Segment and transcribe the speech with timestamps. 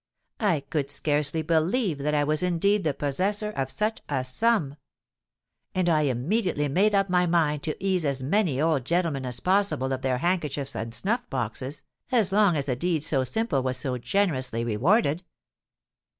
[0.39, 4.77] I could scarcely believe that I was indeed the possessor of such a sum;
[5.75, 9.93] and I immediately made up my mind to ease as many old gentlemen as possible
[9.93, 13.99] of their handkerchiefs and snuff boxes, as long as a deed so simple was so
[13.99, 15.21] generously rewarded.